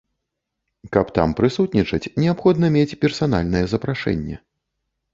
Каб 0.97 1.11
там 1.17 1.35
прысутнічаць, 1.41 2.01
неабходна 2.25 2.73
мець 2.79 2.97
персанальнае 3.07 3.65
запрашэнне. 3.75 4.35